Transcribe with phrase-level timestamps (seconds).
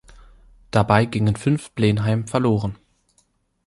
[0.71, 2.75] Dabei gingen fünf Blenheim verloren.